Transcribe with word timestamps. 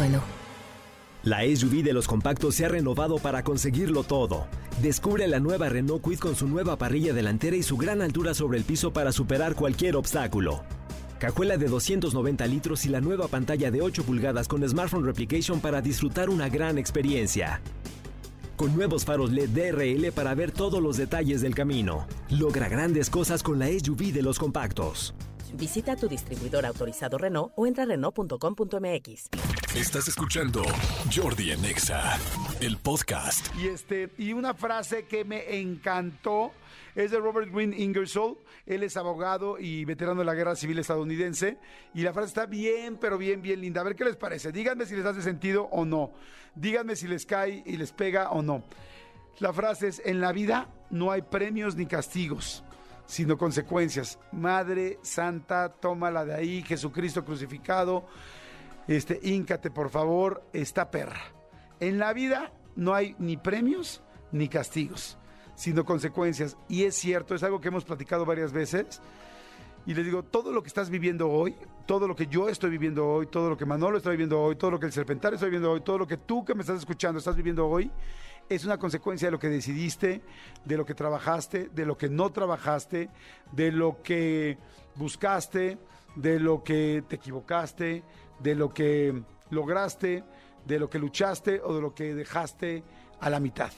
Renault. 0.00 0.24
La 1.22 1.42
SUV 1.44 1.82
de 1.82 1.92
los 1.92 2.08
compactos 2.08 2.54
se 2.54 2.64
ha 2.64 2.68
renovado 2.68 3.18
para 3.18 3.44
conseguirlo 3.44 4.04
todo. 4.04 4.46
Descubre 4.80 5.28
la 5.28 5.38
nueva 5.38 5.68
Renault 5.68 6.00
Kwid 6.00 6.18
con 6.18 6.34
su 6.34 6.48
nueva 6.48 6.76
parrilla 6.76 7.12
delantera 7.12 7.56
y 7.56 7.62
su 7.62 7.76
gran 7.76 8.00
altura 8.00 8.32
sobre 8.32 8.56
el 8.56 8.64
piso 8.64 8.94
para 8.94 9.12
superar 9.12 9.54
cualquier 9.54 9.96
obstáculo. 9.96 10.62
Cajuela 11.18 11.58
de 11.58 11.68
290 11.68 12.46
litros 12.46 12.86
y 12.86 12.88
la 12.88 13.02
nueva 13.02 13.28
pantalla 13.28 13.70
de 13.70 13.82
8 13.82 14.04
pulgadas 14.04 14.48
con 14.48 14.66
Smartphone 14.66 15.04
Replication 15.04 15.60
para 15.60 15.82
disfrutar 15.82 16.30
una 16.30 16.48
gran 16.48 16.78
experiencia. 16.78 17.60
Con 18.56 18.74
nuevos 18.74 19.04
faros 19.04 19.30
LED 19.30 19.50
DRL 19.50 20.12
para 20.12 20.34
ver 20.34 20.50
todos 20.50 20.82
los 20.82 20.96
detalles 20.96 21.42
del 21.42 21.54
camino. 21.54 22.06
Logra 22.30 22.70
grandes 22.70 23.10
cosas 23.10 23.42
con 23.42 23.58
la 23.58 23.66
SUV 23.66 24.12
de 24.14 24.22
los 24.22 24.38
compactos. 24.38 25.14
Visita 25.52 25.96
tu 25.96 26.08
distribuidor 26.08 26.64
autorizado 26.64 27.18
Renault 27.18 27.52
o 27.56 27.66
entra 27.66 27.84
a 27.84 27.86
Renault.com.mx. 27.86 29.49
Estás 29.76 30.08
escuchando 30.08 30.64
Jordi 31.14 31.52
en 31.52 31.64
Exa, 31.64 32.18
el 32.60 32.76
podcast. 32.76 33.54
Y, 33.56 33.68
este, 33.68 34.10
y 34.18 34.32
una 34.32 34.52
frase 34.52 35.04
que 35.04 35.24
me 35.24 35.60
encantó 35.60 36.50
es 36.96 37.12
de 37.12 37.20
Robert 37.20 37.52
Green 37.52 37.72
Ingersoll. 37.72 38.36
Él 38.66 38.82
es 38.82 38.96
abogado 38.96 39.60
y 39.60 39.84
veterano 39.84 40.18
de 40.18 40.24
la 40.24 40.34
guerra 40.34 40.56
civil 40.56 40.80
estadounidense. 40.80 41.56
Y 41.94 42.02
la 42.02 42.12
frase 42.12 42.28
está 42.30 42.46
bien, 42.46 42.98
pero 43.00 43.16
bien, 43.16 43.42
bien 43.42 43.60
linda. 43.60 43.82
A 43.82 43.84
ver 43.84 43.94
qué 43.94 44.04
les 44.04 44.16
parece. 44.16 44.50
Díganme 44.50 44.86
si 44.86 44.96
les 44.96 45.06
hace 45.06 45.22
sentido 45.22 45.68
o 45.70 45.84
no. 45.84 46.10
Díganme 46.56 46.96
si 46.96 47.06
les 47.06 47.24
cae 47.24 47.62
y 47.64 47.76
les 47.76 47.92
pega 47.92 48.30
o 48.30 48.42
no. 48.42 48.64
La 49.38 49.52
frase 49.52 49.86
es, 49.86 50.02
en 50.04 50.20
la 50.20 50.32
vida 50.32 50.68
no 50.90 51.12
hay 51.12 51.22
premios 51.22 51.76
ni 51.76 51.86
castigos 51.86 52.64
sino 53.10 53.36
consecuencias. 53.36 54.20
Madre 54.30 55.00
Santa, 55.02 55.68
tómala 55.68 56.24
de 56.24 56.32
ahí, 56.32 56.62
Jesucristo 56.62 57.24
crucificado, 57.24 58.06
este, 58.96 59.20
íncate 59.22 59.70
por 59.70 59.88
favor, 59.90 60.42
esta 60.52 60.90
perra. 60.90 61.20
En 61.78 61.98
la 61.98 62.12
vida 62.12 62.52
no 62.74 62.92
hay 62.92 63.14
ni 63.18 63.36
premios 63.36 64.02
ni 64.32 64.48
castigos, 64.48 65.16
sino 65.54 65.84
consecuencias. 65.84 66.56
Y 66.68 66.84
es 66.84 66.96
cierto, 66.96 67.34
es 67.34 67.42
algo 67.44 67.60
que 67.60 67.68
hemos 67.68 67.84
platicado 67.84 68.24
varias 68.24 68.52
veces. 68.52 69.00
Y 69.86 69.94
les 69.94 70.04
digo, 70.04 70.24
todo 70.24 70.52
lo 70.52 70.62
que 70.62 70.68
estás 70.68 70.90
viviendo 70.90 71.30
hoy, 71.30 71.54
todo 71.86 72.08
lo 72.08 72.16
que 72.16 72.26
yo 72.26 72.48
estoy 72.48 72.70
viviendo 72.70 73.06
hoy, 73.06 73.26
todo 73.26 73.48
lo 73.48 73.56
que 73.56 73.64
Manolo 73.64 73.96
está 73.96 74.10
viviendo 74.10 74.40
hoy, 74.40 74.56
todo 74.56 74.72
lo 74.72 74.80
que 74.80 74.86
el 74.86 74.92
Serpentario 74.92 75.36
está 75.36 75.46
viviendo 75.46 75.70
hoy, 75.70 75.80
todo 75.82 75.98
lo 75.98 76.06
que 76.06 76.16
tú 76.16 76.44
que 76.44 76.54
me 76.54 76.62
estás 76.62 76.78
escuchando 76.78 77.18
estás 77.18 77.36
viviendo 77.36 77.66
hoy, 77.66 77.90
es 78.48 78.64
una 78.64 78.76
consecuencia 78.76 79.28
de 79.28 79.32
lo 79.32 79.38
que 79.38 79.48
decidiste, 79.48 80.20
de 80.64 80.76
lo 80.76 80.84
que 80.84 80.94
trabajaste, 80.94 81.70
de 81.72 81.86
lo 81.86 81.96
que 81.96 82.08
no 82.08 82.30
trabajaste, 82.30 83.08
de 83.52 83.70
lo 83.70 84.02
que 84.02 84.58
buscaste, 84.96 85.78
de 86.16 86.40
lo 86.40 86.62
que 86.62 87.04
te 87.08 87.16
equivocaste, 87.16 88.02
de 88.42 88.54
lo 88.54 88.70
que 88.70 89.22
lograste, 89.50 90.24
de 90.66 90.78
lo 90.78 90.88
que 90.90 90.98
luchaste 90.98 91.60
o 91.62 91.74
de 91.74 91.80
lo 91.80 91.94
que 91.94 92.14
dejaste 92.14 92.84
a 93.20 93.30
la 93.30 93.40
mitad. 93.40 93.70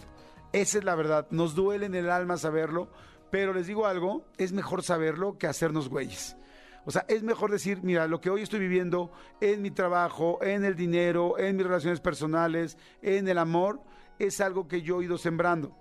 Esa 0.52 0.78
es 0.78 0.84
la 0.84 0.94
verdad. 0.94 1.27
Nos 1.30 1.54
duele 1.54 1.86
en 1.86 1.94
el 1.94 2.10
alma 2.10 2.36
saberlo, 2.36 2.88
pero 3.30 3.52
les 3.52 3.66
digo 3.66 3.86
algo, 3.86 4.24
es 4.36 4.52
mejor 4.52 4.82
saberlo 4.82 5.38
que 5.38 5.46
hacernos 5.46 5.88
güeyes. 5.88 6.36
O 6.84 6.91
sea, 6.91 7.04
es 7.08 7.22
mejor 7.22 7.50
decir, 7.50 7.80
mira, 7.82 8.06
lo 8.08 8.20
que 8.20 8.28
hoy 8.28 8.42
estoy 8.42 8.58
viviendo 8.58 9.12
en 9.41 9.62
mi 9.62 9.70
trabajo, 9.70 10.42
en 10.42 10.64
el 10.64 10.74
dinero, 10.74 11.38
en 11.38 11.56
mis 11.56 11.64
relaciones 11.64 12.00
personales, 12.00 12.76
en 13.00 13.28
el 13.28 13.38
amor, 13.38 13.80
es 14.19 14.41
algo 14.41 14.66
que 14.66 14.82
yo 14.82 15.00
he 15.00 15.04
ido 15.04 15.16
sembrando. 15.16 15.76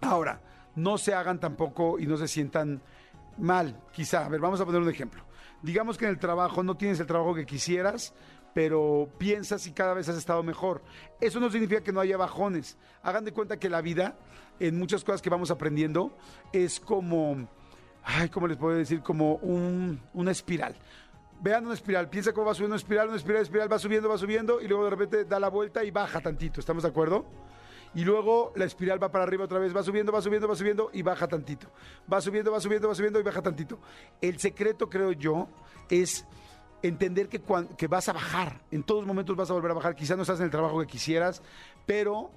Ahora, 0.00 0.40
no 0.76 0.98
se 0.98 1.14
hagan 1.14 1.40
tampoco 1.40 1.98
y 1.98 2.06
no 2.06 2.16
se 2.16 2.28
sientan 2.28 2.80
mal, 3.38 3.82
quizá. 3.92 4.24
A 4.24 4.28
ver, 4.28 4.40
vamos 4.40 4.60
a 4.60 4.64
poner 4.64 4.80
un 4.80 4.88
ejemplo. 4.88 5.24
Digamos 5.62 5.98
que 5.98 6.06
en 6.06 6.12
el 6.12 6.18
trabajo 6.18 6.62
no 6.62 6.76
tienes 6.76 7.00
el 7.00 7.06
trabajo 7.06 7.34
que 7.34 7.44
quisieras, 7.46 8.14
pero 8.54 9.08
piensas 9.18 9.66
y 9.66 9.72
cada 9.72 9.94
vez 9.94 10.08
has 10.08 10.16
estado 10.16 10.42
mejor. 10.42 10.82
Eso 11.20 11.40
no 11.40 11.50
significa 11.50 11.82
que 11.82 11.92
no 11.92 12.00
haya 12.00 12.16
bajones. 12.16 12.76
Hagan 13.02 13.24
de 13.24 13.32
cuenta 13.32 13.58
que 13.58 13.68
la 13.68 13.80
vida, 13.80 14.16
en 14.58 14.78
muchas 14.78 15.04
cosas 15.04 15.22
que 15.22 15.30
vamos 15.30 15.50
aprendiendo, 15.50 16.16
es 16.52 16.80
como, 16.80 17.48
ay, 18.02 18.28
¿cómo 18.28 18.46
les 18.46 18.56
puedo 18.56 18.76
decir? 18.76 19.02
Como 19.02 19.36
un, 19.36 20.00
una 20.14 20.30
espiral. 20.30 20.74
Vean 21.42 21.64
una 21.64 21.74
espiral, 21.74 22.10
piensa 22.10 22.32
cómo 22.32 22.48
va 22.48 22.54
subiendo 22.54 22.74
una 22.74 22.80
espiral, 22.80 23.08
una 23.08 23.16
espiral, 23.16 23.42
espiral, 23.42 23.72
va 23.72 23.78
subiendo, 23.78 24.08
va 24.08 24.18
subiendo 24.18 24.60
y 24.60 24.68
luego 24.68 24.84
de 24.84 24.90
repente 24.90 25.24
da 25.24 25.40
la 25.40 25.48
vuelta 25.48 25.82
y 25.84 25.90
baja 25.90 26.20
tantito, 26.20 26.60
¿estamos 26.60 26.82
de 26.82 26.90
acuerdo? 26.90 27.24
Y 27.94 28.04
luego 28.04 28.52
la 28.54 28.64
espiral 28.64 29.02
va 29.02 29.10
para 29.10 29.24
arriba 29.24 29.44
otra 29.44 29.58
vez, 29.58 29.74
va 29.74 29.82
subiendo, 29.82 30.12
va 30.12 30.22
subiendo, 30.22 30.46
va 30.46 30.54
subiendo 30.54 30.90
y 30.92 31.02
baja 31.02 31.26
tantito. 31.26 31.68
Va 32.12 32.20
subiendo, 32.20 32.52
va 32.52 32.60
subiendo, 32.60 32.88
va 32.88 32.94
subiendo 32.94 33.18
y 33.18 33.22
baja 33.22 33.42
tantito. 33.42 33.78
El 34.20 34.38
secreto, 34.38 34.88
creo 34.88 35.12
yo, 35.12 35.48
es 35.88 36.24
entender 36.82 37.28
que, 37.28 37.42
que 37.76 37.86
vas 37.88 38.08
a 38.08 38.12
bajar. 38.12 38.60
En 38.70 38.84
todos 38.84 39.06
momentos 39.06 39.34
vas 39.36 39.50
a 39.50 39.54
volver 39.54 39.72
a 39.72 39.74
bajar. 39.74 39.96
Quizás 39.96 40.16
no 40.16 40.22
estás 40.22 40.38
en 40.38 40.44
el 40.44 40.50
trabajo 40.50 40.78
que 40.80 40.86
quisieras, 40.86 41.42
pero 41.84 42.30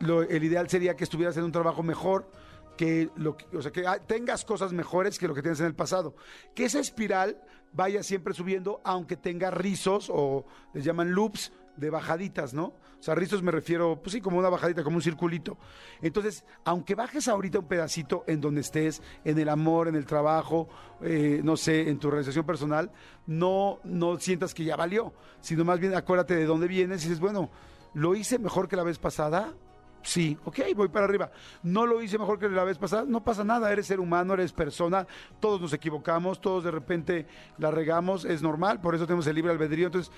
el 0.00 0.44
ideal 0.44 0.68
sería 0.68 0.94
que 0.94 1.04
estuvieras 1.04 1.36
en 1.36 1.44
un 1.44 1.52
trabajo 1.52 1.82
mejor. 1.82 2.30
Que, 2.76 3.10
lo, 3.16 3.36
o 3.52 3.60
sea, 3.60 3.72
que 3.72 3.84
tengas 4.06 4.44
cosas 4.44 4.72
mejores 4.72 5.18
que 5.18 5.28
lo 5.28 5.34
que 5.34 5.42
tienes 5.42 5.60
en 5.60 5.66
el 5.66 5.74
pasado. 5.74 6.14
Que 6.54 6.64
esa 6.64 6.78
espiral 6.78 7.42
vaya 7.72 8.02
siempre 8.02 8.32
subiendo, 8.32 8.80
aunque 8.84 9.16
tenga 9.16 9.50
rizos 9.50 10.08
o 10.10 10.46
les 10.72 10.84
llaman 10.84 11.10
loops 11.12 11.52
de 11.76 11.90
bajaditas, 11.90 12.54
¿no? 12.54 12.64
O 12.66 13.02
sea, 13.02 13.14
rizos 13.14 13.42
me 13.42 13.50
refiero, 13.50 14.00
pues 14.02 14.12
sí, 14.12 14.20
como 14.20 14.38
una 14.38 14.48
bajadita, 14.48 14.84
como 14.84 14.96
un 14.96 15.02
circulito. 15.02 15.56
Entonces, 16.02 16.44
aunque 16.64 16.94
bajes 16.94 17.28
ahorita 17.28 17.60
un 17.60 17.68
pedacito 17.68 18.24
en 18.26 18.40
donde 18.40 18.60
estés, 18.60 19.02
en 19.24 19.38
el 19.38 19.48
amor, 19.48 19.88
en 19.88 19.94
el 19.94 20.04
trabajo, 20.04 20.68
eh, 21.00 21.40
no 21.42 21.56
sé, 21.56 21.88
en 21.88 21.98
tu 21.98 22.10
realización 22.10 22.44
personal, 22.44 22.90
no, 23.26 23.80
no 23.84 24.18
sientas 24.18 24.52
que 24.52 24.64
ya 24.64 24.76
valió, 24.76 25.14
sino 25.40 25.64
más 25.64 25.80
bien 25.80 25.94
acuérdate 25.94 26.36
de 26.36 26.44
dónde 26.44 26.68
vienes 26.68 27.02
y 27.04 27.08
dices, 27.08 27.20
bueno, 27.20 27.50
¿lo 27.94 28.14
hice 28.14 28.38
mejor 28.38 28.68
que 28.68 28.76
la 28.76 28.82
vez 28.82 28.98
pasada? 28.98 29.54
Sí, 30.02 30.36
ok, 30.44 30.60
voy 30.74 30.88
para 30.88 31.04
arriba. 31.04 31.30
No 31.62 31.86
lo 31.86 32.02
hice 32.02 32.18
mejor 32.18 32.38
que 32.38 32.48
la 32.48 32.64
vez 32.64 32.78
pasada, 32.78 33.04
no 33.06 33.22
pasa 33.22 33.44
nada, 33.44 33.70
eres 33.72 33.86
ser 33.86 34.00
humano, 34.00 34.34
eres 34.34 34.52
persona, 34.52 35.06
todos 35.40 35.60
nos 35.60 35.72
equivocamos, 35.72 36.40
todos 36.40 36.64
de 36.64 36.70
repente 36.70 37.26
la 37.58 37.70
regamos, 37.70 38.24
es 38.24 38.42
normal, 38.42 38.80
por 38.80 38.94
eso 38.94 39.06
tenemos 39.06 39.26
el 39.26 39.36
libre 39.36 39.52
albedrío, 39.52 39.86
entonces, 39.86 40.10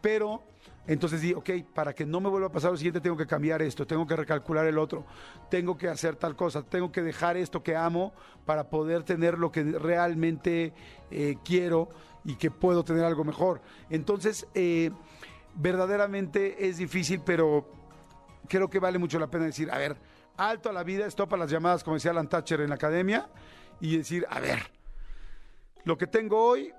pero 0.00 0.42
entonces 0.86 1.20
di, 1.20 1.34
ok, 1.34 1.50
para 1.74 1.92
que 1.94 2.06
no 2.06 2.20
me 2.20 2.28
vuelva 2.28 2.46
a 2.46 2.52
pasar 2.52 2.70
lo 2.70 2.76
siguiente, 2.76 3.00
tengo 3.00 3.16
que 3.16 3.26
cambiar 3.26 3.60
esto, 3.60 3.86
tengo 3.86 4.06
que 4.06 4.16
recalcular 4.16 4.66
el 4.66 4.78
otro, 4.78 5.04
tengo 5.50 5.76
que 5.76 5.88
hacer 5.88 6.16
tal 6.16 6.36
cosa, 6.36 6.62
tengo 6.62 6.92
que 6.92 7.02
dejar 7.02 7.36
esto 7.36 7.62
que 7.62 7.76
amo 7.76 8.12
para 8.44 8.70
poder 8.70 9.02
tener 9.02 9.38
lo 9.38 9.50
que 9.50 9.64
realmente 9.64 10.72
eh, 11.10 11.36
quiero 11.44 11.88
y 12.24 12.36
que 12.36 12.50
puedo 12.50 12.84
tener 12.84 13.04
algo 13.04 13.24
mejor. 13.24 13.60
Entonces, 13.90 14.46
eh, 14.54 14.92
verdaderamente 15.56 16.68
es 16.68 16.78
difícil, 16.78 17.20
pero 17.24 17.66
creo 18.46 18.68
que 18.68 18.78
vale 18.78 18.98
mucho 18.98 19.18
la 19.18 19.28
pena 19.28 19.44
decir, 19.44 19.70
a 19.70 19.78
ver, 19.78 19.96
alto 20.36 20.70
a 20.70 20.72
la 20.72 20.82
vida, 20.82 21.06
stop 21.06 21.34
a 21.34 21.36
las 21.36 21.50
llamadas, 21.50 21.84
como 21.84 21.94
decía 21.94 22.10
Alan 22.10 22.28
Thatcher 22.28 22.60
en 22.60 22.68
la 22.68 22.74
academia, 22.76 23.28
y 23.80 23.96
decir, 23.98 24.26
a 24.28 24.40
ver, 24.40 24.58
lo 25.84 25.96
que 25.96 26.06
tengo 26.06 26.42
hoy 26.42 26.72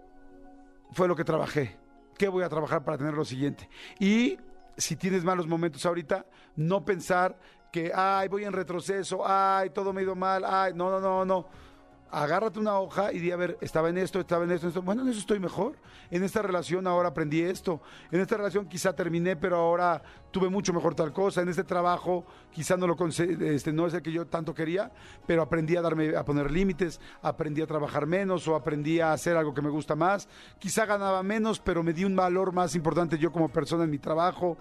fue 0.92 1.08
lo 1.08 1.16
que 1.16 1.24
trabajé 1.24 1.78
qué 2.18 2.28
voy 2.28 2.44
a 2.44 2.50
trabajar 2.50 2.84
para 2.84 2.98
tener 2.98 3.14
lo 3.14 3.24
siguiente. 3.24 3.70
Y 4.00 4.38
si 4.76 4.96
tienes 4.96 5.24
malos 5.24 5.48
momentos 5.48 5.86
ahorita, 5.86 6.26
no 6.56 6.84
pensar 6.84 7.38
que, 7.72 7.92
ay, 7.94 8.28
voy 8.28 8.44
en 8.44 8.54
retroceso, 8.54 9.22
ay, 9.26 9.70
todo 9.70 9.94
me 9.94 10.02
ha 10.02 10.04
ido 10.04 10.16
mal, 10.16 10.44
ay, 10.44 10.74
no, 10.74 10.90
no, 10.90 11.00
no, 11.00 11.26
no 11.26 11.67
agárrate 12.12 12.60
una 12.60 12.80
hoja 12.80 13.12
y 13.12 13.20
di, 13.20 13.32
a 13.32 13.36
ver, 13.36 13.58
estaba 13.62 13.90
en 13.90 13.98
esto, 13.98 14.20
estaba 14.20 14.44
en 14.44 14.52
esto, 14.52 14.68
en 14.68 14.70
esto. 14.70 14.82
Bueno, 14.82 15.02
en 15.02 15.10
eso 15.10 15.20
estoy 15.20 15.40
mejor. 15.40 15.76
En 16.10 16.24
esta 16.24 16.42
relación 16.42 16.88
ahora 16.88 17.10
aprendí 17.10 17.42
esto. 17.42 17.82
En 18.12 18.22
esta 18.22 18.38
relación 18.38 18.68
quizá 18.68 18.94
terminé, 18.94 19.36
pero 19.36 19.58
ahora 19.58 20.02
tuve 20.32 20.50
mucho 20.50 20.74
mejor 20.74 20.96
tal 20.96 21.12
cosa. 21.12 21.42
En 21.42 21.50
este 21.50 21.64
trabajo 21.64 22.26
quizá 22.52 22.78
no 22.78 22.88
lo 22.88 22.96
este, 23.08 23.74
no 23.74 23.88
es 23.88 23.94
el 23.94 24.02
que 24.02 24.12
yo 24.12 24.26
tanto 24.28 24.54
quería, 24.54 24.92
pero 25.26 25.42
aprendí 25.42 25.76
a 25.76 25.82
darme, 25.82 26.16
a 26.16 26.24
poner 26.24 26.52
límites, 26.52 27.00
aprendí 27.22 27.62
a 27.62 27.68
trabajar 27.68 28.06
menos 28.06 28.48
o 28.48 28.56
aprendí 28.56 29.00
a 29.00 29.14
hacer 29.14 29.36
algo 29.36 29.54
que 29.54 29.62
me 29.62 29.70
gusta 29.70 29.96
más. 29.96 30.28
Quizá 30.60 30.86
ganaba 30.86 31.24
menos, 31.24 31.60
pero 31.60 31.84
me 31.84 31.94
di 31.94 32.06
un 32.06 32.16
valor 32.16 32.54
más 32.54 32.76
importante 32.76 33.18
yo 33.18 33.32
como 33.32 33.50
persona 33.50 33.84
en 33.84 33.92
mi 33.92 34.00
trabajo. 34.00 34.58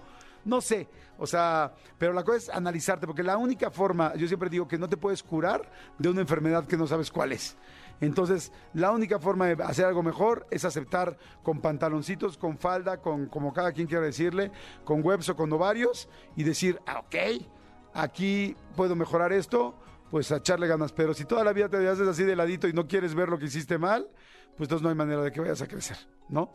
No 0.47 0.61
sé, 0.61 0.87
o 1.17 1.27
sea, 1.27 1.73
pero 1.97 2.13
la 2.13 2.23
cosa 2.23 2.37
es 2.37 2.49
analizarte, 2.49 3.05
porque 3.05 3.21
la 3.21 3.35
única 3.35 3.69
forma, 3.69 4.15
yo 4.15 4.29
siempre 4.29 4.49
digo 4.49 4.65
que 4.65 4.77
no 4.77 4.87
te 4.87 4.95
puedes 4.95 5.21
curar 5.21 5.69
de 5.99 6.07
una 6.07 6.21
enfermedad 6.21 6.65
que 6.65 6.77
no 6.77 6.87
sabes 6.87 7.11
cuál 7.11 7.33
es. 7.33 7.57
Entonces, 7.99 8.53
la 8.73 8.91
única 8.91 9.19
forma 9.19 9.47
de 9.47 9.61
hacer 9.61 9.83
algo 9.83 10.03
mejor 10.03 10.47
es 10.49 10.63
aceptar 10.63 11.17
con 11.43 11.59
pantaloncitos, 11.59 12.37
con 12.37 12.57
falda, 12.57 13.01
con 13.01 13.25
como 13.25 13.51
cada 13.51 13.73
quien 13.73 13.87
quiera 13.87 14.05
decirle, 14.05 14.53
con 14.85 15.05
webs 15.05 15.27
o 15.27 15.35
con 15.35 15.51
ovarios 15.51 16.07
y 16.37 16.43
decir, 16.43 16.79
ah, 16.85 16.99
ok, 16.99 17.43
aquí 17.93 18.55
puedo 18.77 18.95
mejorar 18.95 19.33
esto, 19.33 19.75
pues 20.09 20.31
a 20.31 20.37
echarle 20.37 20.67
ganas. 20.67 20.91
Pero 20.91 21.13
si 21.13 21.25
toda 21.25 21.43
la 21.43 21.53
vida 21.53 21.69
te 21.69 21.87
haces 21.87 22.07
así 22.07 22.23
de 22.23 22.35
ladito 22.35 22.67
y 22.67 22.73
no 22.73 22.87
quieres 22.87 23.15
ver 23.15 23.29
lo 23.29 23.37
que 23.37 23.45
hiciste 23.45 23.77
mal, 23.77 24.07
pues 24.57 24.67
entonces 24.67 24.83
no 24.83 24.89
hay 24.89 24.95
manera 24.95 25.21
de 25.21 25.31
que 25.31 25.39
vayas 25.39 25.61
a 25.61 25.67
crecer, 25.67 25.97
¿no? 26.29 26.51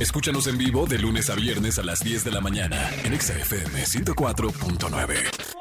Escúchanos 0.00 0.46
en 0.46 0.56
vivo 0.56 0.86
de 0.86 0.98
lunes 0.98 1.28
a 1.30 1.34
viernes 1.34 1.78
a 1.78 1.82
las 1.82 2.00
10 2.02 2.24
de 2.24 2.30
la 2.30 2.40
mañana 2.40 2.90
en 3.04 3.20
XFM 3.20 3.84
104.9. 3.84 5.53